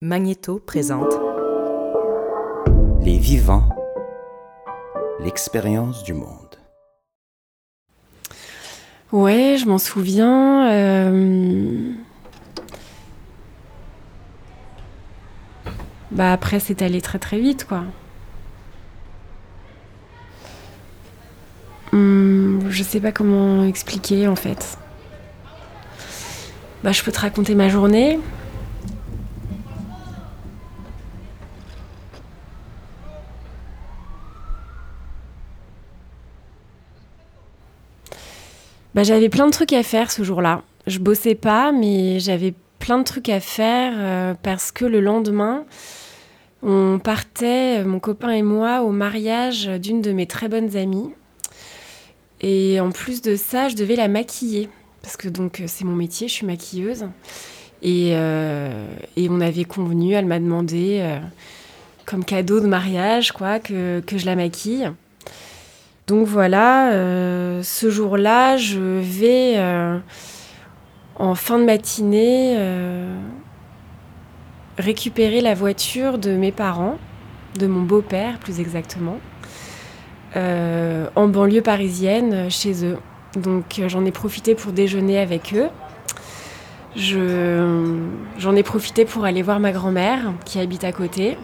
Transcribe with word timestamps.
Magnéto 0.00 0.60
présente 0.64 1.12
Les 3.02 3.18
vivants, 3.18 3.68
l'expérience 5.18 6.04
du 6.04 6.14
monde. 6.14 6.56
Ouais, 9.10 9.56
je 9.58 9.66
m'en 9.66 9.78
souviens. 9.78 10.70
euh, 10.70 11.92
Bah 16.12 16.32
après, 16.32 16.60
c'est 16.60 16.80
allé 16.82 17.00
très 17.00 17.18
très 17.18 17.38
vite, 17.40 17.64
quoi. 17.66 17.82
Hum, 21.92 22.60
je 22.70 22.82
sais 22.84 23.00
pas 23.00 23.10
comment 23.12 23.64
expliquer 23.64 24.28
en 24.28 24.36
fait. 24.36 24.78
Bah, 26.84 26.92
je 26.92 27.02
peux 27.02 27.10
te 27.10 27.18
raconter 27.20 27.54
ma 27.56 27.68
journée. 27.68 28.20
Bah, 38.98 39.04
j'avais 39.04 39.28
plein 39.28 39.46
de 39.46 39.52
trucs 39.52 39.72
à 39.74 39.84
faire 39.84 40.10
ce 40.10 40.24
jour-là. 40.24 40.64
Je 40.88 40.98
bossais 40.98 41.36
pas, 41.36 41.70
mais 41.70 42.18
j'avais 42.18 42.52
plein 42.80 42.98
de 42.98 43.04
trucs 43.04 43.28
à 43.28 43.38
faire 43.38 43.92
euh, 43.94 44.34
parce 44.42 44.72
que 44.72 44.84
le 44.84 45.00
lendemain, 45.00 45.66
on 46.64 46.98
partait, 46.98 47.78
euh, 47.78 47.84
mon 47.84 48.00
copain 48.00 48.30
et 48.30 48.42
moi, 48.42 48.82
au 48.82 48.90
mariage 48.90 49.66
d'une 49.68 50.02
de 50.02 50.10
mes 50.10 50.26
très 50.26 50.48
bonnes 50.48 50.76
amies. 50.76 51.10
Et 52.40 52.80
en 52.80 52.90
plus 52.90 53.22
de 53.22 53.36
ça, 53.36 53.68
je 53.68 53.76
devais 53.76 53.94
la 53.94 54.08
maquiller. 54.08 54.68
Parce 55.00 55.16
que 55.16 55.28
euh, 55.28 55.48
c'est 55.68 55.84
mon 55.84 55.94
métier, 55.94 56.26
je 56.26 56.32
suis 56.32 56.46
maquilleuse. 56.46 57.06
Et, 57.82 58.14
on 58.16 59.40
avait 59.40 59.62
convenu, 59.62 60.14
elle 60.14 60.26
m'a 60.26 60.40
demandé, 60.40 61.20
comme 62.04 62.24
cadeau 62.24 62.58
de 62.58 62.66
mariage, 62.66 63.30
quoi, 63.30 63.60
que 63.60 64.02
je 64.10 64.26
la 64.26 64.34
maquille. 64.34 64.90
Donc 66.08 66.26
voilà, 66.26 66.92
euh, 66.92 67.62
ce 67.62 67.90
jour-là, 67.90 68.56
je 68.56 68.78
vais 68.80 69.54
euh, 69.58 69.98
en 71.16 71.34
fin 71.34 71.58
de 71.58 71.64
matinée 71.64 72.54
euh, 72.56 73.14
récupérer 74.78 75.42
la 75.42 75.52
voiture 75.54 76.16
de 76.16 76.30
mes 76.30 76.50
parents, 76.50 76.96
de 77.58 77.66
mon 77.66 77.82
beau-père 77.82 78.38
plus 78.38 78.58
exactement, 78.58 79.18
en 80.34 81.28
banlieue 81.28 81.62
parisienne 81.62 82.48
chez 82.50 82.84
eux. 82.86 82.96
Donc 83.36 83.82
j'en 83.88 84.04
ai 84.06 84.10
profité 84.12 84.54
pour 84.54 84.72
déjeuner 84.72 85.18
avec 85.18 85.52
eux. 85.54 85.68
Je- 86.96 87.98
J'en 88.38 88.54
ai 88.56 88.62
profité 88.62 89.04
pour 89.04 89.24
aller 89.24 89.42
voir 89.42 89.60
ma 89.60 89.72
grand-mère 89.72 90.32
qui 90.46 90.58
habite 90.58 90.84
à 90.84 90.92
côté. 90.92 91.36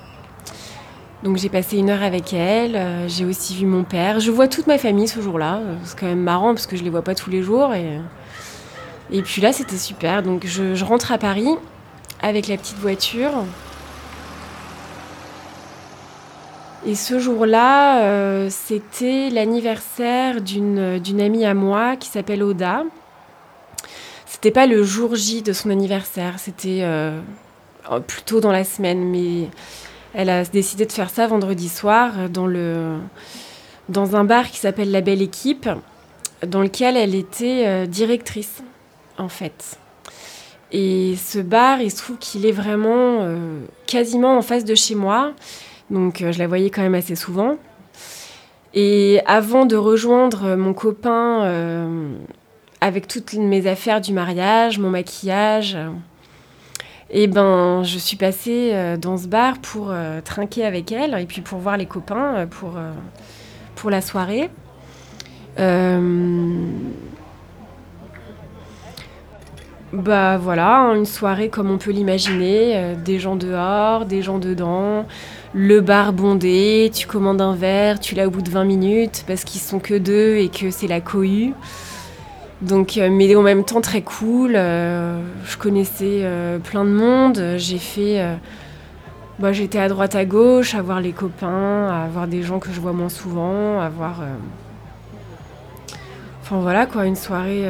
Donc 1.24 1.38
j'ai 1.38 1.48
passé 1.48 1.78
une 1.78 1.90
heure 1.90 2.02
avec 2.02 2.32
elle, 2.34 2.76
euh, 2.76 3.08
j'ai 3.08 3.24
aussi 3.24 3.56
vu 3.56 3.66
mon 3.66 3.82
père. 3.82 4.20
Je 4.20 4.30
vois 4.30 4.46
toute 4.46 4.66
ma 4.66 4.78
famille 4.78 5.08
ce 5.08 5.20
jour-là. 5.20 5.56
Euh, 5.56 5.74
C'est 5.84 5.98
quand 5.98 6.06
même 6.06 6.22
marrant 6.22 6.52
parce 6.54 6.66
que 6.66 6.76
je 6.76 6.84
les 6.84 6.90
vois 6.90 7.02
pas 7.02 7.14
tous 7.14 7.30
les 7.30 7.42
jours. 7.42 7.72
Et, 7.74 7.98
et 9.10 9.22
puis 9.22 9.40
là 9.40 9.52
c'était 9.52 9.78
super. 9.78 10.22
Donc 10.22 10.46
je, 10.46 10.84
rentre 10.84 11.12
à 11.12 11.18
Paris 11.18 11.48
avec 12.22 12.46
la 12.46 12.56
petite 12.56 12.78
voiture. 12.78 13.32
Et 16.86 16.94
ce 16.94 17.18
jour-là, 17.18 18.02
euh, 18.02 18.48
c'était 18.50 19.30
l'anniversaire 19.30 20.42
d'une 20.42 21.20
amie 21.20 21.46
à 21.46 21.54
moi 21.54 21.96
qui 21.96 22.08
s'appelle 22.10 22.42
Oda. 22.42 22.84
C'était 24.26 24.50
pas 24.50 24.66
le 24.66 24.82
jour 24.82 25.14
J 25.14 25.40
de 25.40 25.54
son 25.54 25.70
anniversaire, 25.70 26.38
c'était 26.38 26.80
euh, 26.82 27.18
euh, 27.90 28.00
plutôt 28.00 28.40
dans 28.40 28.52
la 28.52 28.64
semaine, 28.64 29.02
mais 29.02 29.48
elle 30.14 30.30
a 30.30 30.44
décidé 30.44 30.86
de 30.86 30.92
faire 30.92 31.10
ça 31.10 31.26
vendredi 31.26 31.68
soir 31.68 32.12
euh, 32.18 32.98
dans, 33.88 34.16
un 34.16 34.24
bar 34.24 34.50
qui 34.50 34.58
s'appelle 34.58 34.90
La 34.90 35.00
Belle 35.00 35.20
Équipe, 35.20 35.68
dans 36.46 36.62
lequel 36.62 36.96
elle 36.96 37.14
était 37.14 37.64
euh, 37.66 37.86
directrice, 37.86 38.62
en 39.18 39.28
fait. 39.28 39.78
Et 40.70 41.16
ce 41.16 41.40
bar, 41.40 41.80
il 41.80 41.90
se 41.90 41.96
trouve 41.96 42.16
qu'il 42.18 42.46
est 42.46 42.52
vraiment 42.52 43.18
euh, 43.20 43.60
quasiment 43.86 44.38
en 44.38 44.42
face 44.42 44.64
de 44.64 44.74
chez 44.74 44.94
moi, 44.94 45.32
donc 45.90 46.24
je 46.30 46.38
la 46.38 46.46
voyais 46.46 46.70
quand 46.70 46.82
même 46.82 46.94
assez 46.94 47.16
souvent. 47.16 47.56
Et 48.72 49.20
avant 49.26 49.66
de 49.66 49.76
rejoindre 49.76 50.56
mon 50.56 50.74
copain 50.74 51.88
avec 52.80 53.06
toutes 53.06 53.34
mes 53.34 53.68
affaires 53.68 54.00
du 54.00 54.12
mariage, 54.12 54.80
mon 54.80 54.90
maquillage, 54.90 55.78
et 57.10 57.26
ben, 57.26 57.82
je 57.84 57.98
suis 57.98 58.16
passée 58.16 58.70
euh, 58.72 58.96
dans 58.96 59.16
ce 59.16 59.26
bar 59.26 59.58
pour 59.58 59.88
euh, 59.90 60.20
trinquer 60.22 60.64
avec 60.64 60.90
elle 60.90 61.16
et 61.20 61.26
puis 61.26 61.42
pour 61.42 61.58
voir 61.58 61.76
les 61.76 61.86
copains 61.86 62.34
euh, 62.36 62.46
pour, 62.46 63.90
la 63.90 64.00
soirée. 64.00 64.50
Bah 69.92 70.38
voilà, 70.38 70.78
hein, 70.78 70.96
une 70.96 71.04
soirée 71.04 71.50
comme 71.50 71.70
on 71.70 71.78
peut 71.78 71.92
l'imaginer, 71.92 72.96
des 73.04 73.20
gens 73.20 73.36
dehors, 73.36 74.06
des 74.06 74.22
gens 74.22 74.40
dedans, 74.40 75.06
le 75.52 75.80
bar 75.80 76.12
bondé, 76.12 76.90
tu 76.92 77.06
commandes 77.06 77.40
un 77.40 77.54
verre, 77.54 78.00
tu 78.00 78.16
l'as 78.16 78.26
au 78.26 78.30
bout 78.30 78.42
de 78.42 78.50
20 78.50 78.64
minutes 78.64 79.24
parce 79.28 79.44
qu'ils 79.44 79.60
sont 79.60 79.78
que 79.78 79.94
deux 79.94 80.38
et 80.38 80.48
que 80.48 80.72
c'est 80.72 80.88
la 80.88 81.00
cohue. 81.00 81.52
Donc, 82.64 82.96
euh, 82.96 83.10
mais 83.10 83.34
en 83.36 83.42
même 83.42 83.64
temps 83.64 83.82
très 83.82 84.00
cool. 84.00 84.54
euh, 84.56 85.20
je 85.44 85.56
connaissais 85.58 86.20
euh, 86.22 86.58
plein 86.58 86.84
de 86.84 86.90
monde. 86.90 87.56
J'ai 87.56 87.78
fait, 87.78 88.24
bah, 89.38 89.52
j'étais 89.52 89.78
à 89.78 89.88
droite 89.88 90.14
à 90.14 90.24
gauche, 90.24 90.74
à 90.74 90.80
voir 90.80 91.00
les 91.00 91.12
copains, 91.12 91.88
à 91.88 92.08
voir 92.08 92.26
des 92.26 92.42
gens 92.42 92.58
que 92.58 92.72
je 92.72 92.80
vois 92.80 92.92
moins 92.92 93.10
souvent, 93.10 93.80
à 93.80 93.88
voir. 93.88 94.22
Enfin 96.42 96.58
voilà 96.60 96.86
quoi, 96.86 97.06
une 97.06 97.16
soirée 97.16 97.64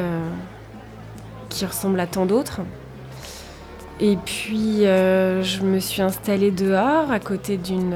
qui 1.49 1.65
ressemble 1.65 1.99
à 1.99 2.07
tant 2.07 2.25
d'autres. 2.25 2.61
Et 3.99 4.17
puis 4.17 4.83
je 4.83 5.61
me 5.61 5.79
suis 5.79 6.01
installée 6.01 6.51
dehors 6.51 7.11
à 7.11 7.19
côté 7.19 7.57
d'une 7.57 7.95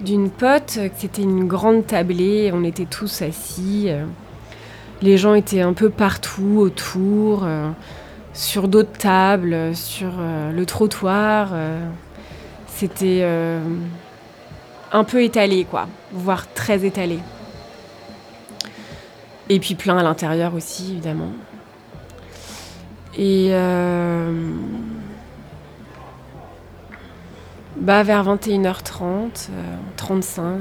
d'une 0.00 0.30
pote. 0.30 0.78
C'était 0.96 1.22
une 1.22 1.46
grande 1.46 1.86
tablée. 1.86 2.50
On 2.52 2.62
était 2.62 2.86
tous 2.86 3.22
assis. 3.22 3.90
Les 5.02 5.16
gens 5.16 5.34
étaient 5.34 5.60
un 5.60 5.72
peu 5.72 5.90
partout 5.90 6.58
autour, 6.58 7.44
euh, 7.44 7.70
sur 8.34 8.68
d'autres 8.68 8.96
tables, 8.98 9.52
euh, 9.52 9.74
sur 9.74 10.12
euh, 10.18 10.52
le 10.52 10.66
trottoir. 10.66 11.50
C'était 12.66 13.24
un 14.92 15.04
peu 15.04 15.22
étalé, 15.24 15.64
quoi, 15.64 15.88
voire 16.12 16.46
très 16.52 16.84
étalé. 16.84 17.18
Et 19.48 19.58
puis 19.58 19.74
plein 19.74 19.98
à 19.98 20.02
l'intérieur 20.02 20.54
aussi, 20.54 20.92
évidemment. 20.92 21.32
Et 23.16 23.48
euh, 23.50 24.30
bah, 27.76 28.02
vers 28.04 28.24
21h30, 28.24 29.48
euh, 29.50 29.76
35, 29.96 30.54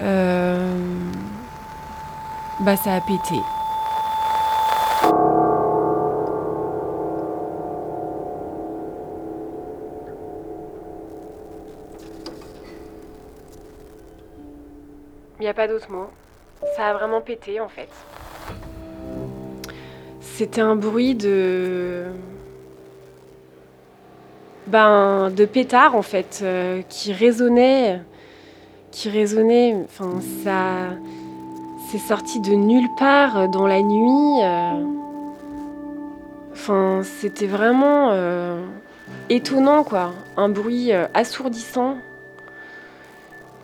euh, 0.00 0.76
bah, 2.60 2.76
ça 2.76 2.94
a 2.94 3.00
pété. 3.00 3.36
Il 15.40 15.42
n'y 15.42 15.48
a 15.48 15.54
pas 15.54 15.68
d'autre 15.68 15.90
mot. 15.90 16.08
Ça 16.76 16.88
a 16.88 16.94
vraiment 16.94 17.20
pété 17.20 17.60
en 17.60 17.68
fait. 17.68 17.88
C'était 20.20 20.60
un 20.60 20.74
bruit 20.74 21.14
de. 21.14 22.06
Ben, 24.66 25.30
de 25.30 25.44
pétard 25.46 25.94
en 25.94 26.02
fait, 26.02 26.40
euh, 26.42 26.82
qui 26.88 27.12
résonnait. 27.12 28.00
Qui 28.90 29.10
résonnait. 29.10 29.76
Enfin, 29.84 30.20
ça. 30.42 30.96
C'est 31.90 31.98
sorti 31.98 32.40
de 32.40 32.52
nulle 32.52 32.88
part 32.98 33.38
euh, 33.38 33.46
dans 33.48 33.66
la 33.66 33.82
nuit. 33.82 34.42
euh. 34.42 34.84
C'était 37.02 37.46
vraiment 37.46 38.10
euh, 38.12 38.62
étonnant 39.30 39.84
quoi. 39.84 40.12
Un 40.36 40.50
bruit 40.50 40.92
assourdissant. 41.14 41.96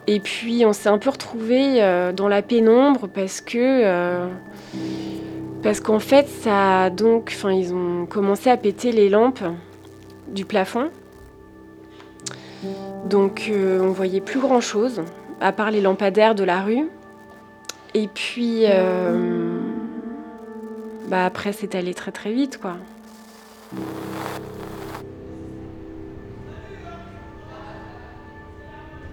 Et 0.07 0.21
puis, 0.21 0.65
on 0.65 0.73
s'est 0.73 0.89
un 0.89 0.97
peu 0.97 1.11
retrouvés 1.11 1.81
dans 2.17 2.29
la 2.29 2.41
pénombre 2.41 3.09
parce 3.09 3.43
que. 3.43 4.27
parce 5.63 5.81
qu'en 5.81 5.99
fait, 5.99 6.29
ça 6.29 6.89
donc, 6.89 7.33
enfin, 7.35 7.53
ils 7.53 7.75
ont 7.75 8.07
commencé 8.07 8.49
à 8.49 8.57
péter 8.57 8.91
les 8.91 9.11
lampes 9.11 9.45
du 10.29 10.47
plafond. 10.47 10.91
Donc, 13.07 13.51
euh, 13.51 13.81
on 13.83 13.91
voyait 13.93 14.21
plus 14.21 14.41
grand 14.41 14.61
chose, 14.61 15.03
à 15.41 15.53
part 15.53 15.71
les 15.71 15.81
lampadaires 15.81 16.35
de 16.35 16.45
la 16.45 16.63
rue. 16.63 16.89
Et 17.97 18.09
puis, 18.09 18.65
euh, 18.67 19.61
bah 21.07 21.25
après, 21.25 21.53
c'est 21.53 21.77
allé 21.77 21.95
très 21.95 22.11
très 22.11 22.33
vite, 22.33 22.59
quoi. 22.59 22.77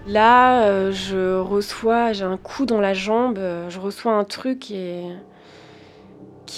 Là, 0.08 0.64
euh, 0.64 0.90
je 0.90 1.38
reçois, 1.38 2.12
j'ai 2.12 2.24
un 2.24 2.36
coup 2.36 2.66
dans 2.66 2.80
la 2.80 2.92
jambe, 2.92 3.38
euh, 3.38 3.70
je 3.70 3.78
reçois 3.78 4.14
un 4.14 4.24
truc 4.24 4.58
qui 4.58 5.02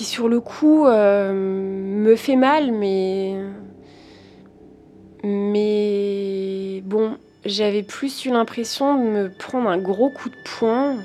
sur 0.04 0.28
le 0.28 0.40
coup 0.40 0.86
me 0.86 2.14
fait 2.16 2.36
mal, 2.36 2.72
mais 2.72 3.36
mais 5.22 6.82
bon, 6.84 7.16
j'avais 7.44 7.82
plus 7.82 8.24
eu 8.24 8.30
l'impression 8.30 8.96
de 8.96 9.08
me 9.08 9.30
prendre 9.30 9.68
un 9.68 9.78
gros 9.78 10.10
coup 10.10 10.28
de 10.30 10.36
poing 10.44 10.96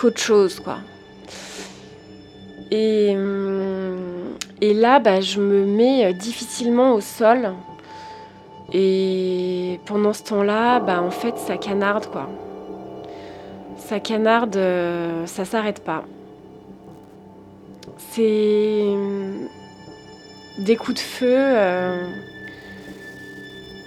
qu'autre 0.00 0.20
chose, 0.20 0.60
quoi. 0.60 0.78
Et, 2.70 3.14
hum, 3.14 4.36
et 4.60 4.72
là, 4.72 4.98
bah, 4.98 5.20
je 5.20 5.40
me 5.40 5.66
mets 5.66 6.14
difficilement 6.14 6.94
au 6.94 7.00
sol. 7.00 7.52
Et 8.72 9.80
pendant 9.86 10.12
ce 10.12 10.22
temps-là, 10.24 10.80
bah, 10.80 11.02
en 11.02 11.10
fait, 11.10 11.36
ça 11.36 11.56
canarde, 11.56 12.06
quoi. 12.06 12.28
Ça 13.76 14.00
canarde, 14.00 14.56
euh, 14.56 15.26
ça 15.26 15.44
s'arrête 15.44 15.84
pas. 15.84 16.04
C'est 18.12 18.84
hum, 18.86 19.48
des 20.58 20.76
coups 20.76 20.94
de 20.94 21.00
feu, 21.00 21.36
euh, 21.36 22.08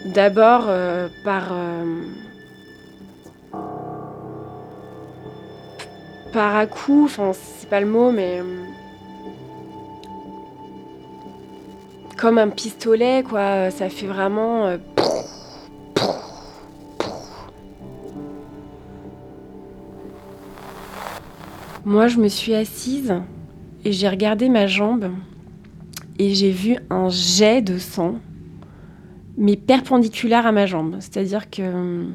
d'abord 0.05 0.65
euh, 0.67 1.07
par, 1.23 1.53
par 6.33 6.55
à 6.55 6.65
coup, 6.65 7.05
enfin, 7.05 7.31
c'est 7.33 7.69
pas 7.69 7.79
le 7.79 7.87
mot, 7.87 8.11
mais. 8.11 8.41
Hum, 8.41 8.65
comme 12.17 12.37
un 12.37 12.49
pistolet, 12.49 13.23
quoi. 13.23 13.69
Ça 13.71 13.89
fait 13.89 14.07
vraiment. 14.07 14.65
Euh, 14.65 14.77
Moi, 21.85 22.07
je 22.07 22.17
me 22.17 22.29
suis 22.29 22.55
assise 22.55 23.13
et 23.83 23.91
j'ai 23.91 24.07
regardé 24.07 24.47
ma 24.47 24.67
jambe 24.67 25.11
et 26.17 26.33
j'ai 26.33 26.51
vu 26.51 26.77
un 26.89 27.09
jet 27.09 27.61
de 27.61 27.77
sang, 27.77 28.15
mais 29.37 29.57
perpendiculaire 29.57 30.47
à 30.47 30.53
ma 30.53 30.65
jambe. 30.65 30.95
C'est-à-dire 31.01 31.49
que. 31.49 32.05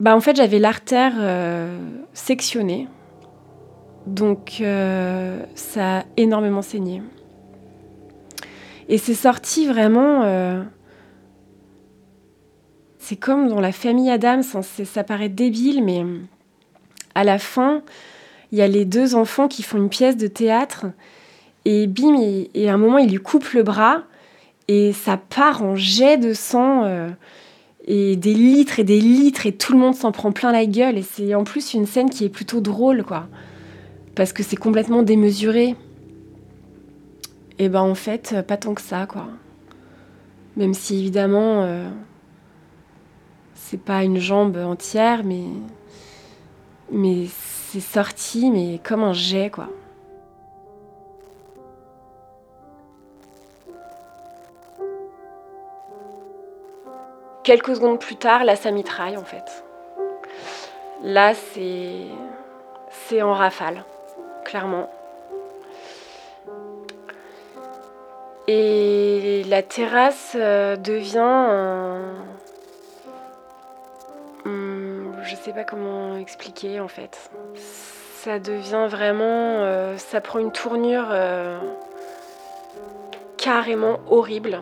Bah, 0.00 0.16
en 0.16 0.20
fait, 0.20 0.36
j'avais 0.36 0.58
l'artère 0.58 1.14
euh, 1.18 1.78
sectionnée 2.12 2.88
donc 4.06 4.58
euh, 4.60 5.42
ça 5.54 5.98
a 5.98 6.04
énormément 6.16 6.62
saigné. 6.62 7.02
Et 8.88 8.98
c'est 8.98 9.14
sorti 9.14 9.66
vraiment... 9.66 10.22
Euh, 10.24 10.62
c'est 12.98 13.16
comme 13.16 13.48
dans 13.48 13.60
la 13.60 13.72
famille 13.72 14.10
Adams, 14.10 14.42
hein, 14.54 14.62
ça 14.62 15.04
paraît 15.04 15.28
débile, 15.28 15.84
mais 15.84 16.04
à 17.14 17.22
la 17.22 17.38
fin, 17.38 17.82
il 18.50 18.58
y 18.58 18.62
a 18.62 18.68
les 18.68 18.86
deux 18.86 19.14
enfants 19.14 19.46
qui 19.46 19.62
font 19.62 19.76
une 19.76 19.90
pièce 19.90 20.16
de 20.16 20.26
théâtre, 20.26 20.86
et 21.66 21.86
bim, 21.86 22.18
et, 22.54 22.68
à 22.68 22.72
un 22.72 22.78
moment, 22.78 22.96
il 22.96 23.10
lui 23.10 23.18
coupe 23.18 23.50
le 23.52 23.62
bras, 23.62 24.04
et 24.68 24.94
ça 24.94 25.18
part 25.18 25.62
en 25.62 25.76
jet 25.76 26.16
de 26.16 26.32
sang, 26.32 27.10
et 27.86 28.16
des 28.16 28.34
litres 28.34 28.80
et 28.80 28.84
des 28.84 29.00
litres, 29.00 29.46
et 29.46 29.52
tout 29.52 29.72
le 29.72 29.78
monde 29.78 29.94
s'en 29.94 30.12
prend 30.12 30.32
plein 30.32 30.52
la 30.52 30.66
gueule, 30.66 30.98
et 30.98 31.02
c'est 31.02 31.34
en 31.34 31.44
plus 31.44 31.74
une 31.74 31.86
scène 31.86 32.10
qui 32.10 32.24
est 32.24 32.30
plutôt 32.30 32.60
drôle, 32.60 33.04
quoi 33.04 33.28
parce 34.14 34.32
que 34.32 34.42
c'est 34.42 34.56
complètement 34.56 35.02
démesuré. 35.02 35.74
Et 37.58 37.68
ben 37.68 37.82
en 37.82 37.94
fait, 37.94 38.36
pas 38.46 38.56
tant 38.56 38.74
que 38.74 38.82
ça, 38.82 39.06
quoi. 39.06 39.28
Même 40.56 40.74
si 40.74 40.98
évidemment, 40.98 41.62
euh, 41.62 41.88
c'est 43.54 43.80
pas 43.80 44.04
une 44.04 44.18
jambe 44.18 44.56
entière, 44.56 45.24
mais, 45.24 45.44
mais 46.92 47.26
c'est 47.70 47.80
sorti, 47.80 48.50
mais 48.50 48.80
comme 48.82 49.02
un 49.02 49.12
jet, 49.12 49.50
quoi. 49.50 49.68
Quelques 57.44 57.76
secondes 57.76 58.00
plus 58.00 58.16
tard, 58.16 58.44
là, 58.44 58.56
ça 58.56 58.70
mitraille 58.70 59.16
en 59.16 59.24
fait. 59.24 59.64
Là, 61.02 61.34
c'est 61.34 63.22
en 63.22 63.34
rafale 63.34 63.84
clairement. 64.44 64.88
Et 68.46 69.42
la 69.48 69.62
terrasse 69.62 70.32
euh, 70.36 70.76
devient 70.76 71.98
hmm, 74.44 75.12
Je 75.24 75.34
sais 75.36 75.52
pas 75.52 75.64
comment 75.64 76.16
expliquer 76.18 76.80
en 76.80 76.88
fait. 76.88 77.30
Ça 77.54 78.38
devient 78.38 78.86
vraiment... 78.88 79.62
Euh, 79.62 79.96
ça 79.96 80.20
prend 80.20 80.38
une 80.38 80.52
tournure 80.52 81.08
euh, 81.10 81.58
carrément 83.36 84.00
horrible. 84.08 84.60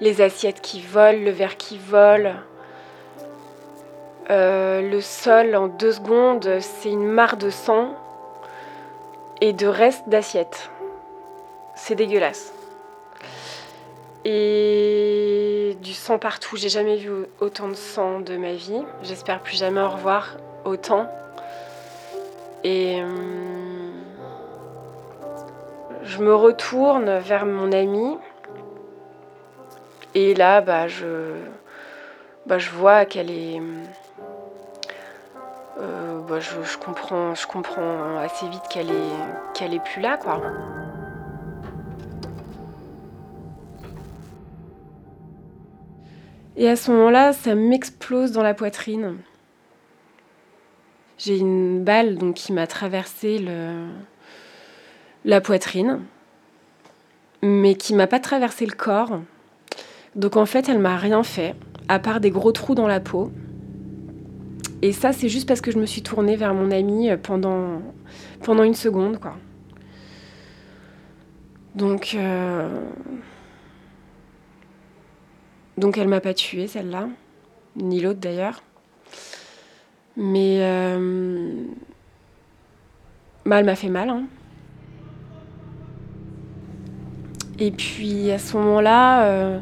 Les 0.00 0.20
assiettes 0.20 0.60
qui 0.60 0.80
volent, 0.80 1.24
le 1.24 1.30
verre 1.30 1.56
qui 1.56 1.78
vole. 1.78 2.34
Euh, 4.30 4.80
le 4.82 5.00
sol, 5.00 5.56
en 5.56 5.68
deux 5.68 5.92
secondes, 5.92 6.58
c'est 6.60 6.90
une 6.90 7.06
mare 7.06 7.36
de 7.36 7.50
sang 7.50 7.94
et 9.40 9.52
de 9.52 9.66
restes 9.66 10.08
d'assiettes. 10.08 10.70
C'est 11.74 11.94
dégueulasse. 11.94 12.52
Et 14.24 15.76
du 15.80 15.92
sang 15.94 16.18
partout. 16.18 16.56
J'ai 16.56 16.68
jamais 16.68 16.96
vu 16.96 17.10
autant 17.40 17.68
de 17.68 17.74
sang 17.74 18.20
de 18.20 18.36
ma 18.36 18.52
vie. 18.52 18.82
J'espère 19.02 19.40
plus 19.40 19.56
jamais 19.56 19.80
en 19.80 19.90
revoir 19.90 20.36
autant. 20.64 21.08
Et 22.64 23.02
hum, 23.02 23.92
je 26.02 26.18
me 26.18 26.34
retourne 26.34 27.18
vers 27.18 27.46
mon 27.46 27.72
ami. 27.72 28.18
Et 30.20 30.34
là, 30.34 30.60
bah, 30.60 30.88
je, 30.88 31.36
bah, 32.44 32.58
je 32.58 32.70
vois 32.70 33.04
qu'elle 33.04 33.30
est 33.30 33.62
euh, 35.78 36.20
bah, 36.28 36.40
je, 36.40 36.76
comprends, 36.76 37.36
je 37.36 37.46
comprends 37.46 38.18
assez 38.18 38.48
vite 38.48 38.64
qu'elle 38.68 38.90
est, 38.90 39.74
est 39.74 39.84
plus 39.84 40.00
là, 40.02 40.16
quoi. 40.16 40.42
Et 46.56 46.68
à 46.68 46.74
ce 46.74 46.90
moment-là, 46.90 47.32
ça 47.32 47.54
m'explose 47.54 48.32
dans 48.32 48.42
la 48.42 48.54
poitrine. 48.54 49.18
J'ai 51.16 51.38
une 51.38 51.84
balle 51.84 52.16
donc, 52.16 52.34
qui 52.34 52.52
m'a 52.52 52.66
traversé 52.66 53.38
le... 53.38 53.86
la 55.24 55.40
poitrine, 55.40 56.00
mais 57.40 57.76
qui 57.76 57.94
m'a 57.94 58.08
pas 58.08 58.18
traversé 58.18 58.66
le 58.66 58.74
corps. 58.74 59.20
Donc 60.16 60.36
en 60.36 60.46
fait, 60.46 60.68
elle 60.68 60.78
m'a 60.78 60.96
rien 60.96 61.22
fait, 61.22 61.54
à 61.88 61.98
part 61.98 62.20
des 62.20 62.30
gros 62.30 62.52
trous 62.52 62.74
dans 62.74 62.86
la 62.86 63.00
peau. 63.00 63.30
Et 64.82 64.92
ça, 64.92 65.12
c'est 65.12 65.28
juste 65.28 65.48
parce 65.48 65.60
que 65.60 65.70
je 65.70 65.78
me 65.78 65.86
suis 65.86 66.02
tournée 66.02 66.36
vers 66.36 66.54
mon 66.54 66.70
amie 66.70 67.10
euh, 67.10 67.16
pendant, 67.16 67.82
pendant 68.42 68.62
une 68.62 68.74
seconde, 68.74 69.18
quoi. 69.18 69.36
Donc, 71.74 72.14
euh... 72.14 72.80
donc 75.76 75.98
elle 75.98 76.08
m'a 76.08 76.20
pas 76.20 76.34
tuée, 76.34 76.66
celle-là, 76.66 77.08
ni 77.76 78.00
l'autre 78.00 78.20
d'ailleurs. 78.20 78.62
Mais 80.16 80.58
euh... 80.62 81.64
bah, 83.46 83.60
elle 83.60 83.66
m'a 83.66 83.76
fait 83.76 83.88
mal. 83.88 84.08
Hein. 84.08 84.24
Et 87.60 87.72
puis 87.72 88.30
à 88.30 88.38
ce 88.38 88.56
moment-là, 88.56 89.24
euh, 89.24 89.60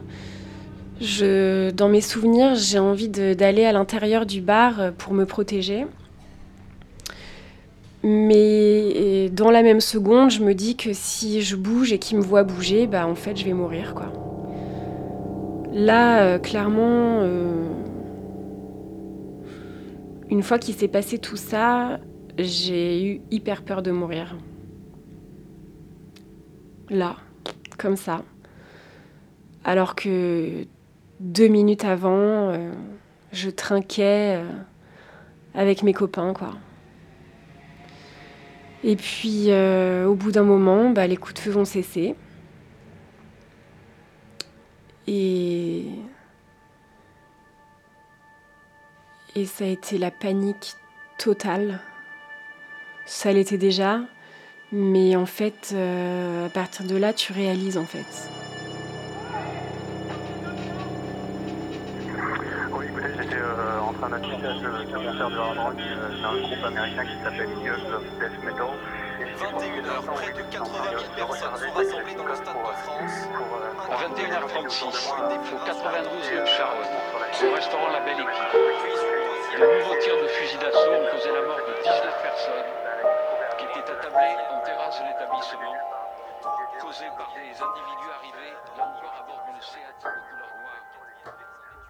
je, 1.00 1.70
dans 1.70 1.88
mes 1.88 2.00
souvenirs, 2.00 2.54
j'ai 2.54 2.78
envie 2.78 3.08
d'aller 3.08 3.64
à 3.64 3.72
l'intérieur 3.72 4.26
du 4.26 4.40
bar 4.40 4.80
euh, 4.80 4.90
pour 4.96 5.12
me 5.12 5.24
protéger. 5.24 5.86
Mais 8.02 9.28
dans 9.30 9.50
la 9.50 9.62
même 9.62 9.80
seconde, 9.80 10.30
je 10.30 10.42
me 10.42 10.54
dis 10.54 10.76
que 10.76 10.90
si 10.92 11.42
je 11.42 11.56
bouge 11.56 11.92
et 11.92 11.98
qu'il 11.98 12.18
me 12.18 12.22
voit 12.22 12.44
bouger, 12.44 12.86
bah 12.86 13.06
en 13.06 13.16
fait, 13.16 13.36
je 13.36 13.44
vais 13.44 13.52
mourir 13.52 13.94
quoi. 13.94 14.12
Là, 15.72 16.22
euh, 16.22 16.38
clairement, 16.38 17.18
euh, 17.20 17.68
une 20.30 20.42
fois 20.42 20.58
qu'il 20.58 20.74
s'est 20.74 20.88
passé 20.88 21.18
tout 21.18 21.36
ça, 21.36 21.98
j'ai 22.38 23.04
eu 23.04 23.20
hyper 23.30 23.62
peur 23.62 23.82
de 23.82 23.90
mourir. 23.90 24.36
Là, 26.88 27.16
comme 27.76 27.96
ça. 27.96 28.22
Alors 29.64 29.96
que 29.96 30.64
deux 31.20 31.48
minutes 31.48 31.84
avant, 31.84 32.50
euh, 32.50 32.72
je 33.32 33.50
trinquais 33.50 34.36
euh, 34.36 34.50
avec 35.54 35.82
mes 35.82 35.92
copains, 35.92 36.32
quoi. 36.34 36.54
Et 38.84 38.96
puis, 38.96 39.46
euh, 39.48 40.06
au 40.06 40.14
bout 40.14 40.30
d'un 40.30 40.44
moment, 40.44 40.90
bah, 40.90 41.06
les 41.06 41.16
coups 41.16 41.34
de 41.34 41.38
feu 41.40 41.50
vont 41.50 41.64
cesser. 41.64 42.14
Et. 45.06 45.86
Et 49.34 49.44
ça 49.44 49.64
a 49.64 49.68
été 49.68 49.98
la 49.98 50.10
panique 50.10 50.76
totale. 51.18 51.80
Ça 53.04 53.32
l'était 53.32 53.58
déjà, 53.58 54.00
mais 54.72 55.14
en 55.14 55.26
fait, 55.26 55.74
à 55.74 56.48
partir 56.48 56.86
de 56.86 56.96
là, 56.96 57.12
tu 57.12 57.34
réalises 57.34 57.76
en 57.76 57.84
fait. 57.84 58.30
Train 63.98 64.08
d'assister 64.10 64.46
à 64.46 64.54
ce, 64.54 64.60
ce 64.60 64.94
concert 64.96 65.30
de 65.30 65.38
hard 65.38 65.58
rock 65.58 65.74
euh, 65.80 66.22
d'un 66.22 66.36
groupe 66.40 66.64
américain 66.64 67.04
qui 67.04 67.16
s'appelle 67.22 67.50
Eagles 67.60 67.94
of 67.94 68.02
Death 68.18 68.44
Metal. 68.44 68.66
21h, 69.36 70.04
près 70.14 70.32
de 70.32 70.42
80 70.42 70.90
000 70.90 71.02
personnes 71.16 71.56
sont 71.56 71.72
rassemblées 71.72 72.14
dans 72.14 72.24
le 72.26 72.34
Stade 72.34 72.56
de 72.56 72.72
France. 72.84 73.28
euh, 73.32 73.92
À 73.92 73.96
21h36, 73.96 75.54
au 75.54 75.66
92 75.66 76.28
rue 76.28 76.40
de 76.40 76.44
Charonne, 76.46 76.94
au 77.44 77.54
restaurant 77.54 77.88
La 77.92 78.00
Belle 78.00 78.20
Équipe. 78.20 78.52
De 79.56 79.64
nouveaux 79.78 79.96
tirs 80.00 80.20
de 80.22 80.28
fusil 80.28 80.58
d'assaut 80.58 80.90
ont 80.92 81.10
causé 81.12 81.30
la 81.32 81.42
mort 81.42 81.56
de 81.56 81.82
19 81.82 82.22
personnes 82.22 82.70
qui 83.58 83.64
étaient 83.64 83.90
attablées 83.90 84.36
en 84.52 84.60
terrasse 84.60 85.00
de 85.00 85.04
l'établissement, 85.06 85.74
causées 86.80 87.12
par 87.16 87.32
des 87.32 87.52
individus 87.56 88.10
arrivés, 88.20 88.52
là 88.76 88.84
encore 88.84 89.14
à 89.16 89.22
bord 89.26 89.42
d'une 89.48 89.60
Seat 89.62 89.80
de 89.80 90.12
couleur 90.28 90.52
noire. 90.60 90.84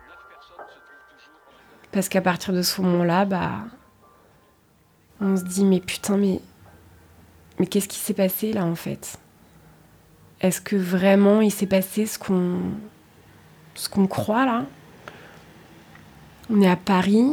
Neuf 0.07 0.23
personnes 0.31 0.67
se 0.71 0.79
Parce 1.97 2.11
qu'à 2.11 2.21
partir 2.21 2.53
de 2.53 2.61
ce 2.61 2.83
moment-là, 2.83 3.25
bah, 3.25 3.53
on 5.19 5.35
se 5.35 5.45
dit 5.45 5.65
mais 5.65 5.81
putain, 5.81 6.19
mais, 6.19 6.43
mais 7.59 7.67
qu'est-ce 7.67 7.89
qui 7.89 7.97
s'est 7.99 8.13
passé 8.13 8.53
là 8.53 8.67
en 8.67 8.75
fait? 8.75 9.19
Est-ce 10.43 10.61
que 10.61 10.77
vraiment 10.77 11.41
il 11.41 11.51
s'est 11.51 11.65
passé 11.65 12.05
ce 12.05 12.19
qu'on 12.19 12.59
ce 13.75 13.89
qu'on 13.89 14.07
croit 14.07 14.45
là? 14.45 14.67
On 16.51 16.61
est 16.61 16.69
à 16.69 16.77
Paris, 16.77 17.33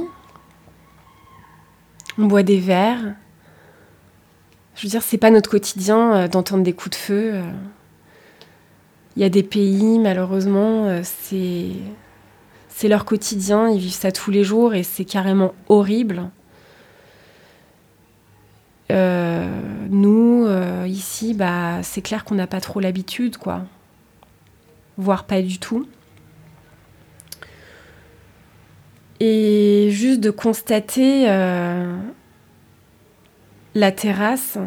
on 2.17 2.27
boit 2.27 2.43
des 2.43 2.61
verres. 2.61 3.15
Je 4.75 4.83
veux 4.83 4.89
dire, 4.89 5.03
c'est 5.03 5.17
pas 5.17 5.29
notre 5.29 5.49
quotidien 5.49 6.15
euh, 6.15 6.27
d'entendre 6.29 6.63
des 6.63 6.71
coups 6.71 6.91
de 6.91 7.03
feu. 7.03 7.31
euh. 7.33 7.51
Il 9.17 9.21
y 9.21 9.25
a 9.25 9.29
des 9.29 9.43
pays, 9.43 9.99
malheureusement, 9.99 10.85
euh, 10.85 11.01
c'est 11.03 11.71
c'est 12.75 12.87
leur 12.87 13.05
quotidien, 13.05 13.69
ils 13.69 13.79
vivent 13.79 13.93
ça 13.93 14.11
tous 14.11 14.31
les 14.31 14.43
jours 14.43 14.73
et 14.73 14.81
c'est 14.81 15.05
carrément 15.05 15.53
horrible. 15.69 16.31
Euh, 18.91 19.47
nous, 19.89 20.45
euh, 20.47 20.85
ici, 20.87 21.35
bah, 21.35 21.83
c'est 21.83 22.01
clair 22.01 22.25
qu'on 22.25 22.35
n'a 22.35 22.47
pas 22.47 22.59
trop 22.59 22.79
l'habitude, 22.79 23.37
quoi. 23.37 23.61
Voire 24.97 25.25
pas 25.25 25.43
du 25.43 25.59
tout. 25.59 25.87
Et 29.19 29.89
juste 29.91 30.19
de 30.19 30.31
constater 30.31 31.29
euh, 31.29 31.95
la 33.75 33.91
terrasse 33.91 34.57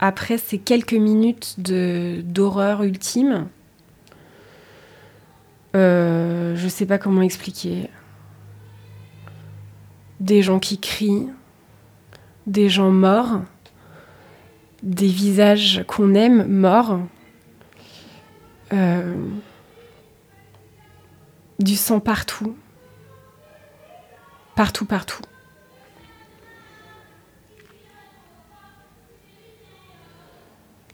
après 0.00 0.38
ces 0.38 0.58
quelques 0.58 0.92
minutes 0.92 1.60
d'horreur 1.60 2.82
ultime. 2.82 3.46
Euh, 5.74 6.54
je 6.56 6.68
sais 6.68 6.86
pas 6.86 6.98
comment 6.98 7.22
expliquer. 7.22 7.90
Des 10.20 10.42
gens 10.42 10.60
qui 10.60 10.78
crient, 10.78 11.28
des 12.46 12.68
gens 12.68 12.90
morts, 12.90 13.42
des 14.82 15.08
visages 15.08 15.84
qu'on 15.86 16.14
aime 16.14 16.46
morts, 16.46 17.00
euh, 18.72 19.14
du 21.58 21.74
sang 21.74 22.00
partout, 22.00 22.56
partout, 24.54 24.84
partout. 24.84 25.22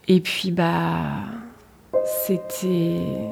Et 0.08 0.20
puis 0.20 0.50
bah, 0.50 1.26
c'était 2.26 3.30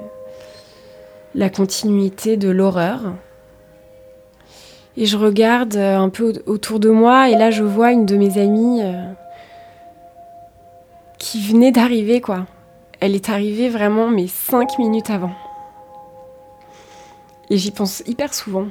la 1.38 1.48
continuité 1.50 2.36
de 2.36 2.48
l'horreur. 2.50 3.14
Et 4.96 5.06
je 5.06 5.16
regarde 5.16 5.76
euh, 5.76 5.96
un 5.96 6.08
peu 6.08 6.32
au- 6.46 6.52
autour 6.54 6.80
de 6.80 6.90
moi 6.90 7.30
et 7.30 7.36
là 7.36 7.52
je 7.52 7.62
vois 7.62 7.92
une 7.92 8.04
de 8.06 8.16
mes 8.16 8.38
amies 8.38 8.80
euh, 8.82 9.12
qui 11.18 11.40
venait 11.40 11.70
d'arriver 11.70 12.20
quoi. 12.20 12.46
Elle 12.98 13.14
est 13.14 13.28
arrivée 13.30 13.68
vraiment 13.68 14.08
mais 14.08 14.26
cinq 14.26 14.78
minutes 14.80 15.10
avant. 15.10 15.30
Et 17.50 17.56
j'y 17.56 17.70
pense 17.70 18.02
hyper 18.06 18.34
souvent. 18.34 18.66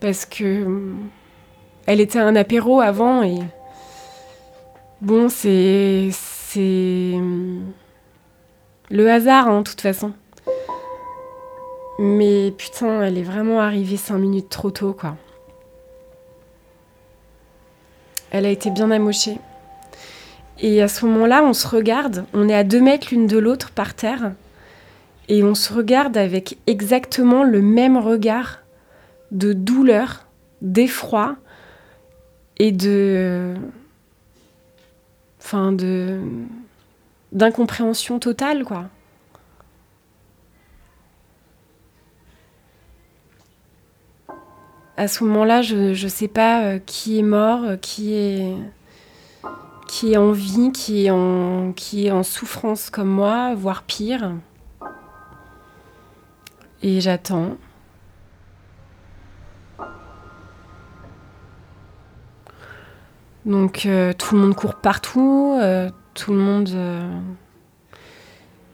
Parce 0.00 0.26
que 0.26 0.64
hum, 0.64 1.08
elle 1.86 2.00
était 2.00 2.18
à 2.18 2.26
un 2.26 2.34
apéro 2.34 2.80
avant 2.80 3.22
et 3.22 3.38
bon 5.00 5.28
c'est 5.28 6.08
c'est 6.10 7.14
le 8.90 9.10
hasard 9.10 9.46
hein, 9.48 9.58
de 9.60 9.68
toute 9.68 9.80
façon. 9.80 10.12
Mais 11.98 12.52
putain, 12.56 13.02
elle 13.02 13.18
est 13.18 13.22
vraiment 13.22 13.60
arrivée 13.60 13.96
cinq 13.96 14.18
minutes 14.18 14.48
trop 14.48 14.70
tôt, 14.70 14.92
quoi. 14.92 15.16
Elle 18.30 18.46
a 18.46 18.50
été 18.50 18.70
bien 18.70 18.90
amochée. 18.90 19.38
Et 20.60 20.82
à 20.82 20.88
ce 20.88 21.06
moment-là, 21.06 21.42
on 21.44 21.52
se 21.52 21.68
regarde, 21.68 22.24
on 22.32 22.48
est 22.48 22.54
à 22.54 22.64
deux 22.64 22.80
mètres 22.80 23.08
l'une 23.10 23.26
de 23.26 23.38
l'autre 23.38 23.70
par 23.70 23.94
terre, 23.94 24.32
et 25.28 25.42
on 25.44 25.54
se 25.54 25.72
regarde 25.72 26.16
avec 26.16 26.58
exactement 26.66 27.44
le 27.44 27.62
même 27.62 27.96
regard 27.96 28.58
de 29.30 29.52
douleur, 29.52 30.26
d'effroi 30.62 31.36
et 32.58 32.72
de. 32.72 33.54
Enfin, 35.40 35.76
d'incompréhension 37.32 38.18
totale, 38.18 38.64
quoi. 38.64 38.86
À 44.96 45.08
ce 45.08 45.24
moment-là, 45.24 45.62
je 45.62 45.76
ne 45.90 46.08
sais 46.08 46.28
pas 46.28 46.62
euh, 46.62 46.78
qui 46.78 47.18
est 47.18 47.22
mort, 47.22 47.64
euh, 47.64 47.76
qui 47.76 48.14
est, 48.14 48.56
en 50.16 50.30
vie, 50.32 50.70
qui 50.72 51.06
est 51.06 51.10
en, 51.10 52.22
souffrance 52.22 52.90
comme 52.90 53.08
moi, 53.08 53.54
voire 53.54 53.82
pire. 53.82 54.32
Et 56.82 57.00
j'attends. 57.00 57.56
Donc 63.46 63.84
euh, 63.84 64.12
tout 64.12 64.34
le 64.34 64.40
monde 64.40 64.54
court 64.54 64.76
partout, 64.76 65.58
tout 66.14 66.32
le 66.32 66.38
monde... 66.38 66.70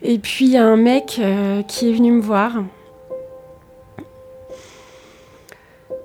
Et 0.02 0.18
puis 0.18 0.46
il 0.46 0.52
y 0.52 0.56
a 0.56 0.64
un 0.64 0.76
mec 0.76 1.20
qui 1.68 1.90
est 1.90 1.92
venu 1.92 2.12
me 2.12 2.22
voir. 2.22 2.52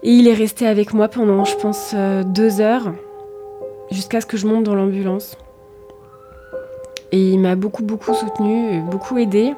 Et 0.06 0.12
il 0.12 0.28
est 0.28 0.36
resté 0.36 0.68
avec 0.68 0.94
moi 0.94 1.08
pendant, 1.08 1.46
je 1.46 1.56
pense, 1.56 1.94
euh, 1.96 2.24
deux 2.24 2.62
heures, 2.62 2.94
jusqu'à 3.90 4.22
ce 4.22 4.28
que 4.28 4.38
je 4.38 4.46
monte 4.46 4.64
dans 4.64 4.76
l'ambulance. 4.76 5.36
Et 7.12 7.32
il 7.32 7.40
m'a 7.40 7.56
beaucoup, 7.56 7.82
beaucoup 7.82 8.14
soutenu, 8.14 8.82
beaucoup 8.82 9.18
aidé. 9.18 9.56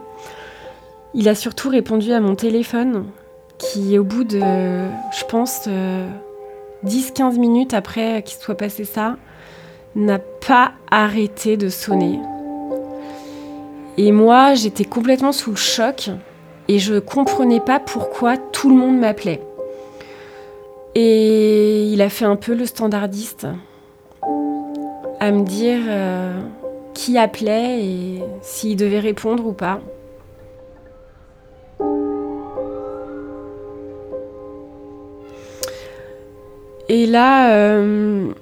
Il 1.13 1.27
a 1.27 1.35
surtout 1.35 1.67
répondu 1.67 2.13
à 2.13 2.21
mon 2.21 2.35
téléphone, 2.35 3.07
qui 3.57 3.99
au 3.99 4.05
bout 4.05 4.23
de, 4.23 4.39
je 4.39 5.25
pense, 5.27 5.65
euh, 5.67 6.07
10-15 6.85 7.37
minutes 7.37 7.73
après 7.73 8.23
qu'il 8.23 8.39
soit 8.39 8.55
passé 8.55 8.85
ça, 8.85 9.17
n'a 9.95 10.19
pas 10.19 10.71
arrêté 10.89 11.57
de 11.57 11.67
sonner. 11.67 12.21
Et 13.97 14.13
moi, 14.13 14.53
j'étais 14.53 14.85
complètement 14.85 15.33
sous 15.33 15.49
le 15.49 15.57
choc 15.57 16.09
et 16.69 16.79
je 16.79 16.99
comprenais 16.99 17.59
pas 17.59 17.81
pourquoi 17.81 18.37
tout 18.37 18.69
le 18.69 18.75
monde 18.75 18.97
m'appelait. 18.97 19.41
Et 20.99 21.83
il 21.83 22.01
a 22.01 22.09
fait 22.09 22.25
un 22.25 22.35
peu 22.35 22.55
le 22.55 22.65
standardiste 22.65 23.45
à 25.19 25.31
me 25.31 25.43
dire 25.43 25.81
euh, 25.87 26.41
qui 26.95 27.19
appelait 27.19 27.85
et 27.85 28.23
s'il 28.41 28.77
devait 28.77 28.99
répondre 28.99 29.45
ou 29.45 29.53
pas. 29.53 29.79
Et 36.89 37.05
là, 37.05 37.51
euh, 37.51 38.33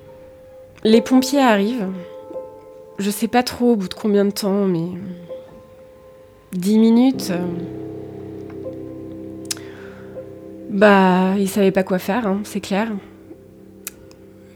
les 0.85 1.01
pompiers 1.01 1.41
arrivent. 1.41 1.89
Je 2.99 3.09
sais 3.09 3.27
pas 3.27 3.43
trop 3.43 3.73
au 3.73 3.75
bout 3.75 3.89
de 3.89 3.93
combien 3.93 4.23
de 4.23 4.31
temps, 4.31 4.63
mais 4.63 4.91
10 6.53 6.79
minutes. 6.79 7.33
Bah, 10.75 11.35
ils 11.37 11.49
savaient 11.49 11.71
pas 11.71 11.83
quoi 11.83 11.99
faire, 11.99 12.27
hein, 12.27 12.41
c'est 12.43 12.59
clair. 12.59 12.91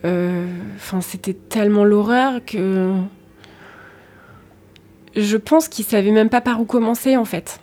Euh, 0.06 0.46
Enfin, 0.76 1.02
c'était 1.02 1.34
tellement 1.34 1.84
l'horreur 1.84 2.44
que 2.46 2.94
je 5.16 5.38
pense 5.38 5.68
qu'il 5.68 5.86
savait 5.86 6.12
même 6.12 6.30
pas 6.30 6.42
par 6.42 6.60
où 6.62 6.66
commencer 6.66 7.18
en 7.18 7.26
fait. 7.26 7.60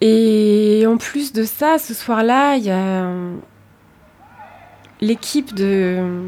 Et 0.00 0.84
en 0.88 0.96
plus 0.96 1.32
de 1.32 1.44
ça, 1.44 1.78
ce 1.78 1.92
soir-là, 1.92 2.56
il 2.56 2.64
y 2.64 2.70
a 2.70 3.12
l'équipe 5.00 5.54
de, 5.54 6.22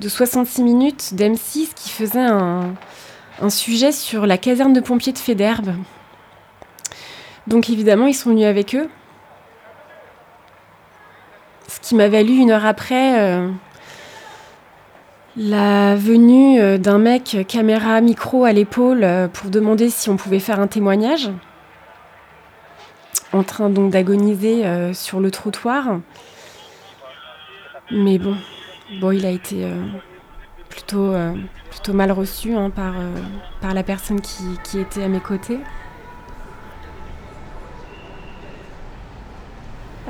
de 0.00 0.08
66 0.08 0.62
minutes 0.62 1.14
d'M6 1.14 1.74
qui 1.74 1.90
faisait 1.90 2.18
un, 2.18 2.74
sujet 3.50 3.92
sur 3.92 4.26
la 4.26 4.38
caserne 4.38 4.72
de 4.72 4.80
pompiers 4.80 5.12
de 5.12 5.18
Fédherbe. 5.18 5.74
Donc 7.46 7.70
évidemment, 7.70 8.06
ils 8.06 8.14
sont 8.14 8.30
venus 8.30 8.46
avec 8.46 8.74
eux. 8.74 8.88
Ce 11.68 11.80
qui 11.80 11.94
m'a 11.94 12.08
valu 12.08 12.36
une 12.36 12.50
heure 12.50 12.66
après 12.66 13.20
euh, 13.20 13.48
la 15.36 15.96
venue 15.96 16.60
euh, 16.60 16.78
d'un 16.78 16.98
mec 16.98 17.38
caméra 17.48 18.00
micro 18.00 18.44
à 18.44 18.52
l'épaule 18.52 19.04
euh, 19.04 19.28
pour 19.28 19.50
demander 19.50 19.88
si 19.88 20.10
on 20.10 20.16
pouvait 20.16 20.38
faire 20.38 20.60
un 20.60 20.66
témoignage 20.66 21.30
en 23.32 23.42
train 23.42 23.70
donc 23.70 23.90
d'agoniser 23.90 24.66
euh, 24.66 24.92
sur 24.92 25.20
le 25.20 25.30
trottoir. 25.30 26.00
Mais 27.90 28.18
bon, 28.18 28.36
bon 29.00 29.12
il 29.12 29.24
a 29.24 29.30
été 29.30 29.64
euh, 29.64 29.82
plutôt, 30.68 31.12
euh, 31.12 31.32
plutôt 31.70 31.94
mal 31.94 32.12
reçu 32.12 32.54
hein, 32.54 32.70
par, 32.70 32.94
euh, 33.00 33.72
la 33.74 33.82
personne 33.82 34.20
qui 34.20 34.78
était 34.78 35.02
à 35.02 35.08
mes 35.08 35.20
côtés. 35.20 35.58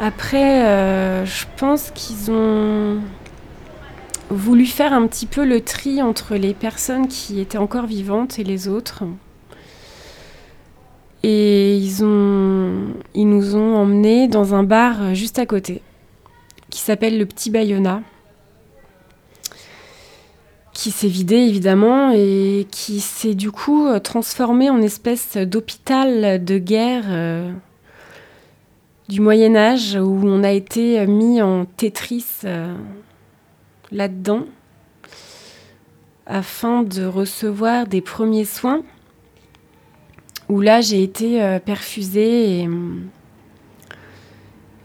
Après, 0.04 0.64
euh, 0.64 1.24
je 1.24 1.44
pense 1.56 1.92
qu'ils 1.94 2.32
ont 2.32 2.98
voulu 4.30 4.66
faire 4.66 4.92
un 4.92 5.06
petit 5.06 5.26
peu 5.26 5.44
le 5.44 5.60
tri 5.60 6.02
entre 6.02 6.34
les 6.34 6.54
personnes 6.54 7.06
qui 7.06 7.38
étaient 7.38 7.56
encore 7.56 7.86
vivantes 7.86 8.40
et 8.40 8.42
les 8.42 8.66
autres. 8.66 9.04
Et 11.22 11.76
ils, 11.76 12.04
ont, 12.04 12.94
ils 13.14 13.28
nous 13.28 13.54
ont 13.54 13.76
emmenés 13.76 14.26
dans 14.26 14.56
un 14.56 14.64
bar 14.64 15.14
juste 15.14 15.38
à 15.38 15.46
côté, 15.46 15.82
qui 16.68 16.80
s'appelle 16.80 17.16
le 17.16 17.24
Petit 17.24 17.50
Bayona, 17.50 18.02
qui 20.72 20.90
s'est 20.90 21.06
vidé 21.06 21.36
évidemment 21.36 22.10
et 22.10 22.66
qui 22.72 22.98
s'est 22.98 23.34
du 23.34 23.52
coup 23.52 23.86
transformé 24.00 24.68
en 24.68 24.82
espèce 24.82 25.36
d'hôpital 25.36 26.44
de 26.44 26.58
guerre 26.58 27.04
euh, 27.06 27.52
du 29.08 29.20
Moyen 29.20 29.56
Âge 29.56 29.96
où 29.96 30.20
on 30.24 30.44
a 30.44 30.52
été 30.52 31.06
mis 31.06 31.42
en 31.42 31.64
Tetris 31.64 32.26
euh, 32.44 32.74
là-dedans 33.90 34.46
afin 36.26 36.82
de 36.82 37.04
recevoir 37.04 37.86
des 37.86 38.00
premiers 38.00 38.44
soins 38.44 38.82
où 40.48 40.60
là 40.60 40.80
j'ai 40.80 41.02
été 41.02 41.42
euh, 41.42 41.58
perfusée 41.58 42.68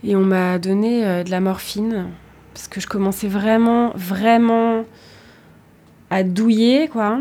et, 0.04 0.16
on 0.16 0.20
m'a 0.20 0.58
donné 0.58 1.06
euh, 1.06 1.24
de 1.24 1.30
la 1.30 1.40
morphine 1.40 2.08
parce 2.54 2.68
que 2.68 2.80
je 2.80 2.86
commençais 2.86 3.28
vraiment, 3.28 3.92
vraiment 3.94 4.84
à 6.10 6.22
douiller 6.22 6.88
quoi. 6.88 7.18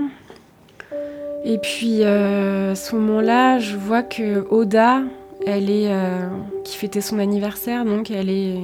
Et 1.43 1.57
puis 1.59 1.99
euh, 2.01 2.71
à 2.71 2.75
ce 2.75 2.95
moment-là, 2.95 3.59
je 3.59 3.75
vois 3.75 4.03
que 4.03 4.45
Oda, 4.49 5.01
elle 5.47 5.69
est 5.69 5.87
euh, 5.87 6.27
qui 6.63 6.77
fêtait 6.77 7.01
son 7.01 7.19
anniversaire, 7.19 7.85
donc 7.85 8.11
elle 8.11 8.29
est, 8.29 8.57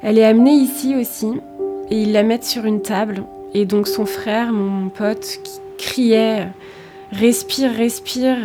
elle 0.00 0.16
est 0.16 0.24
amenée 0.24 0.52
ici 0.52 0.94
aussi 0.94 1.32
et 1.90 2.02
ils 2.02 2.12
la 2.12 2.22
mettent 2.22 2.44
sur 2.44 2.64
une 2.64 2.82
table 2.82 3.24
et 3.52 3.66
donc 3.66 3.88
son 3.88 4.06
frère, 4.06 4.52
mon 4.52 4.88
pote, 4.88 5.40
qui 5.42 5.60
criait 5.78 6.46
respire, 7.10 7.72
respire. 7.72 8.36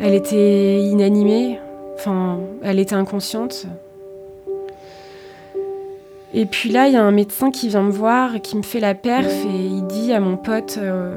Elle 0.00 0.14
était 0.14 0.80
inanimée, 0.82 1.60
enfin, 1.94 2.40
elle 2.62 2.78
était 2.78 2.94
inconsciente. 2.94 3.66
Et 6.34 6.46
puis 6.46 6.68
là, 6.70 6.88
il 6.88 6.94
y 6.94 6.96
a 6.96 7.02
un 7.02 7.10
médecin 7.10 7.50
qui 7.50 7.68
vient 7.68 7.82
me 7.82 7.90
voir 7.90 8.40
qui 8.42 8.56
me 8.56 8.62
fait 8.62 8.80
la 8.80 8.94
perf 8.94 9.32
et 9.46 9.64
il 9.64 9.86
dit 9.86 10.12
à 10.12 10.20
mon 10.20 10.36
pote 10.36 10.78
euh, 10.78 11.16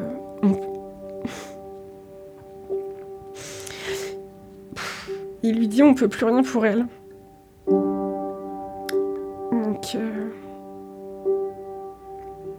Il 5.43 5.58
lui 5.58 5.67
dit 5.67 5.82
on 5.84 5.93
peut 5.95 6.08
plus 6.08 6.25
rien 6.25 6.43
pour 6.43 6.65
elle. 6.65 6.86
Donc 9.51 9.95
euh, 9.95 10.30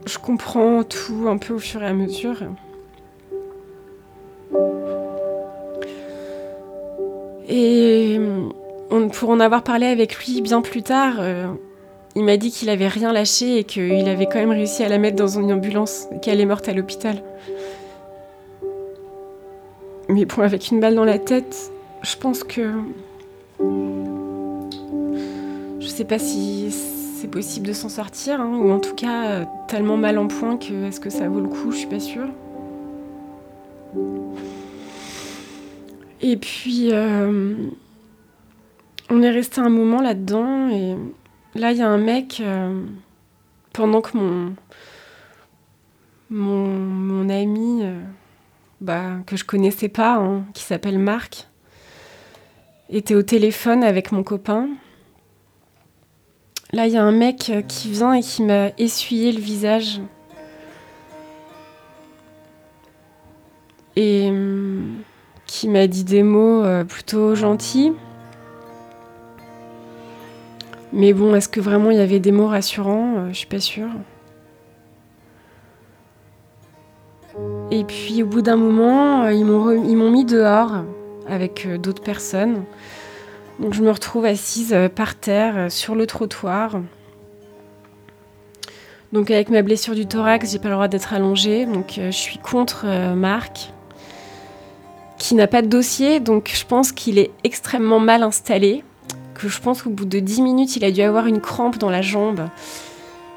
je 0.07 0.18
comprends 0.18 0.83
tout 0.83 1.27
un 1.29 1.38
peu 1.38 1.55
au 1.55 1.59
fur 1.59 1.83
et 1.83 1.87
à 1.87 1.92
mesure. 1.92 2.37
Et 7.49 8.18
on- 8.90 9.09
pour 9.09 9.31
en 9.31 9.40
avoir 9.40 9.62
parlé 9.62 9.87
avec 9.87 10.16
lui 10.16 10.40
bien 10.42 10.61
plus 10.62 10.83
tard, 10.83 11.16
euh, 11.21 11.47
il 12.14 12.25
m'a 12.25 12.37
dit 12.37 12.51
qu'il 12.51 12.68
avait 12.68 12.88
rien 12.88 13.12
lâché 13.12 13.59
et 13.59 13.64
qu'il 13.64 14.09
avait 14.09 14.27
quand 14.27 14.38
même 14.38 14.51
réussi 14.51 14.83
à 14.85 14.88
la 14.88 14.99
mettre 14.99 15.16
dans 15.16 15.38
une 15.38 15.53
ambulance 15.53 16.09
qu'elle 16.21 16.40
est 16.40 16.47
morte 16.47 16.68
à 16.68 16.73
l'hôpital. 16.73 17.23
Mais 20.09 20.25
bon, 20.25 20.42
avec 20.42 20.71
une 20.71 20.81
balle 20.81 20.95
dans 20.95 21.05
la 21.05 21.18
tête, 21.18 21.72
je 22.03 22.17
pense 22.17 22.45
que. 22.45 22.71
Je 25.81 25.87
sais 25.87 26.05
pas 26.05 26.19
si 26.19 26.71
c'est 26.71 27.29
possible 27.29 27.69
de 27.69 27.73
s'en 27.73 27.88
sortir, 27.88 28.41
hein, 28.41 28.57
ou 28.57 28.73
en 28.73 28.81
tout 28.81 28.95
cas 28.97 29.27
euh, 29.27 29.45
tellement 29.69 29.97
mal 29.97 30.19
en 30.19 30.27
point 30.27 30.57
que 30.57 30.87
est-ce 30.87 30.99
que 30.99 31.11
ça 31.11 31.29
vaut 31.29 31.41
le 31.41 31.49
coup, 31.49 31.71
je 31.71 31.79
suis 31.79 31.87
pas 31.87 32.01
sûre. 32.01 32.29
Et 36.21 36.37
puis, 36.37 36.88
euh, 36.93 37.55
on 39.09 39.23
est 39.23 39.31
resté 39.31 39.61
un 39.61 39.69
moment 39.69 40.01
là-dedans, 40.01 40.69
et 40.71 40.97
là, 41.55 41.71
il 41.71 41.79
y 41.79 41.83
a 41.83 41.88
un 41.88 41.99
mec, 41.99 42.41
euh, 42.41 42.85
pendant 43.73 44.01
que 44.01 44.17
mon, 44.17 44.55
mon, 46.31 46.67
mon 46.67 47.29
ami, 47.29 47.85
bah, 48.81 49.19
que 49.27 49.37
je 49.37 49.45
connaissais 49.45 49.88
pas, 49.88 50.17
hein, 50.17 50.45
qui 50.55 50.65
s'appelle 50.65 50.99
Marc, 50.99 51.49
était 52.93 53.15
au 53.15 53.23
téléphone 53.23 53.83
avec 53.83 54.13
mon 54.13 54.23
copain. 54.23 54.69
Là, 56.73 56.87
il 56.87 56.93
y 56.93 56.97
a 56.97 57.03
un 57.03 57.13
mec 57.13 57.51
euh, 57.51 57.63
qui 57.63 57.91
vient 57.91 58.15
et 58.15 58.21
qui 58.21 58.43
m'a 58.43 58.69
essuyé 58.79 59.33
le 59.33 59.41
visage. 59.41 60.01
Et 63.97 64.29
hum, 64.29 64.97
qui 65.47 65.69
m'a 65.69 65.87
dit 65.87 66.05
des 66.05 66.23
mots 66.23 66.65
euh, 66.65 66.85
plutôt 66.85 67.35
gentils. 67.35 67.93
Mais 70.95 71.13
bon, 71.13 71.35
est-ce 71.35 71.49
que 71.49 71.61
vraiment 71.61 71.91
il 71.91 71.97
y 71.97 72.01
avait 72.01 72.21
des 72.21 72.33
mots 72.33 72.49
rassurants? 72.49 73.17
Euh, 73.17 73.29
Je 73.29 73.39
suis 73.39 73.47
pas 73.47 73.61
sûre. 73.61 73.91
Et 77.71 77.85
puis 77.85 78.23
au 78.23 78.27
bout 78.27 78.43
d'un 78.43 78.57
moment, 78.57 79.29
ils 79.29 79.45
m'ont 79.45 80.11
mis 80.11 80.27
dehors 80.27 80.83
avec 81.29 81.67
euh, 81.67 81.79
d'autres 81.79 82.03
personnes. 82.03 82.65
Donc 83.59 83.75
je 83.75 83.83
me 83.83 83.91
retrouve 83.91 84.25
assise 84.25 84.73
euh, 84.73 84.89
par 84.89 85.15
terre 85.15 85.55
euh, 85.57 85.69
sur 85.69 85.95
le 85.95 86.07
trottoir. 86.07 86.81
Donc 89.13 89.31
avec 89.31 89.51
ma 89.51 89.63
blessure 89.63 89.95
du 89.95 90.07
thorax, 90.07 90.53
j'ai 90.53 90.59
pas 90.59 90.69
le 90.69 90.75
droit 90.75 90.89
d'être 90.89 91.13
allongée. 91.13 91.67
Donc 91.67 91.95
je 91.99 92.11
suis 92.11 92.39
contre 92.39 92.87
Marc, 93.15 93.71
qui 95.19 95.35
n'a 95.35 95.47
pas 95.47 95.61
de 95.61 95.67
dossier. 95.67 96.19
Donc 96.19 96.51
je 96.55 96.65
pense 96.65 96.93
qu'il 96.93 97.19
est 97.19 97.31
extrêmement 97.45 98.01
mal 98.01 98.23
installé. 98.23 98.83
Que 99.35 99.49
je 99.49 99.61
pense 99.61 99.83
qu'au 99.83 99.91
bout 99.91 100.07
de 100.07 100.19
10 100.19 100.41
minutes, 100.41 100.77
il 100.77 100.85
a 100.87 100.91
dû 100.91 101.03
avoir 101.03 101.27
une 101.27 101.43
crampe 101.43 101.77
dans 101.77 101.91
la 101.91 102.01
jambe. 102.01 102.49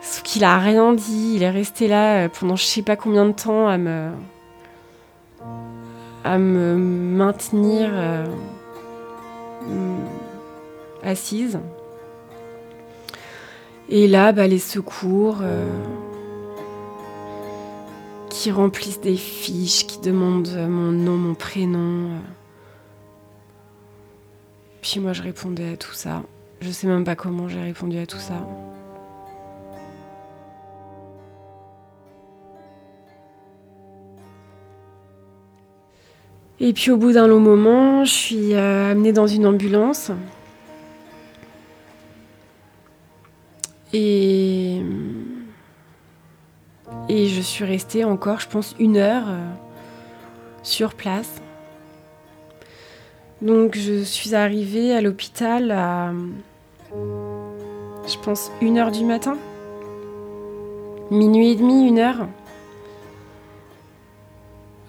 Sauf 0.02 0.24
qu'il 0.24 0.46
a 0.46 0.58
rien 0.60 0.94
dit. 0.94 1.34
Il 1.36 1.44
est 1.44 1.50
resté 1.50 1.90
là 1.90 2.30
pendant 2.30 2.56
je 2.56 2.64
sais 2.64 2.82
pas 2.82 2.96
combien 2.96 3.26
de 3.26 3.34
temps 3.34 3.68
à 3.68 3.78
me 3.78 4.12
à 6.26 6.40
me 6.40 6.76
maintenir 6.76 7.90
euh, 7.94 8.26
mm, 9.68 10.00
assise. 11.04 11.60
Et 13.90 14.08
là, 14.08 14.32
bah, 14.32 14.48
les 14.48 14.58
secours 14.58 15.38
euh, 15.44 15.70
qui 18.32 18.52
remplissent 18.52 19.02
des 19.02 19.16
fiches, 19.16 19.86
qui 19.86 20.00
demandent 20.00 20.48
euh, 20.48 20.68
mon 20.68 20.92
nom, 20.92 21.16
mon 21.16 21.36
prénom. 21.36 22.10
Puis 24.82 25.00
moi, 25.00 25.14
je 25.14 25.22
répondais 25.22 25.74
à 25.74 25.78
tout 25.78 25.94
ça. 25.94 26.24
Je 26.60 26.72
sais 26.72 26.88
même 26.88 27.04
pas 27.04 27.16
comment 27.16 27.48
j'ai 27.48 27.62
répondu 27.62 28.00
à 28.00 28.08
tout 28.08 28.18
ça. 28.18 28.48
Et 36.60 36.72
puis 36.72 36.92
au 36.92 36.98
bout 36.98 37.12
d'un 37.12 37.28
long 37.28 37.40
moment, 37.40 38.06
je 38.06 38.12
suis 38.12 38.54
euh, 38.54 38.92
amenée 38.92 39.12
dans 39.12 39.28
une 39.28 39.46
ambulance. 39.46 40.12
Et, 43.94 44.82
et 47.10 47.28
je 47.28 47.42
suis 47.42 47.66
restée 47.66 48.04
encore, 48.06 48.40
je 48.40 48.48
pense, 48.48 48.76
une 48.80 48.98
heure 48.98 49.26
euh, 49.28 49.50
sur 50.64 50.94
place. 50.94 51.42
Donc 53.42 53.76
je 53.76 54.02
suis 54.04 54.34
arrivée 54.34 54.94
à 54.94 55.02
l'hôpital 55.02 55.72
à, 55.72 56.14
je 56.94 58.18
pense, 58.24 58.50
une 58.62 58.78
heure 58.78 58.92
du 58.92 59.04
matin. 59.04 59.38
Minuit 61.12 61.52
et 61.52 61.56
demi, 61.56 61.88
une 61.88 62.00
heure. 62.00 62.28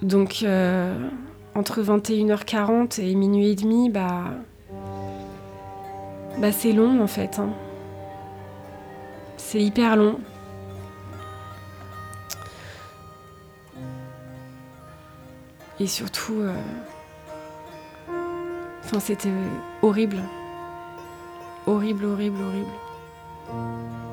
Donc 0.01 0.41
euh, 0.43 0.97
entre 1.57 1.81
21h40 1.83 3.01
et 3.01 3.15
minuit 3.15 3.49
et 3.51 3.55
demi, 3.55 3.89
bah, 3.89 4.25
bah 6.39 6.53
c'est 6.53 6.73
long 6.73 7.03
en 7.03 7.07
fait. 7.07 7.39
hein. 7.39 7.49
C'est 9.39 9.61
hyper 9.63 9.97
long. 9.97 10.19
Et 15.81 15.87
surtout, 15.87 16.41
euh, 16.41 16.55
enfin 18.85 18.99
c'était 19.01 19.29
horrible, 19.83 20.19
horrible, 21.67 22.05
horrible, 22.07 22.43
horrible.« 22.43 22.67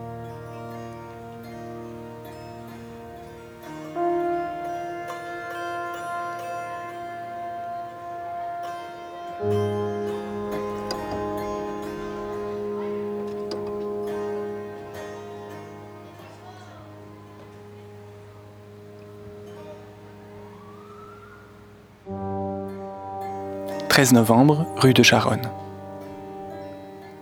13 23.94 24.14
novembre, 24.14 24.66
rue 24.76 24.96
de 24.96 25.04
Charonne. 25.04 25.52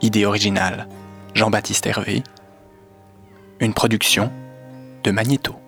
Idée 0.02 0.26
originale, 0.26 0.88
Jean-Baptiste 1.34 1.86
Hervé. 1.86 2.24
Une 3.60 3.74
production 3.74 4.32
de 5.04 5.12
Magnéto. 5.12 5.61